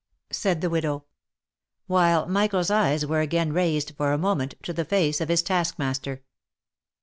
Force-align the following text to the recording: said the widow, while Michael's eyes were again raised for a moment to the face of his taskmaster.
said 0.31 0.61
the 0.61 0.69
widow, 0.71 1.05
while 1.85 2.25
Michael's 2.27 2.71
eyes 2.71 3.05
were 3.05 3.19
again 3.21 3.53
raised 3.53 3.93
for 3.95 4.13
a 4.13 4.17
moment 4.17 4.55
to 4.63 4.73
the 4.73 4.83
face 4.83 5.21
of 5.21 5.29
his 5.29 5.43
taskmaster. 5.43 6.23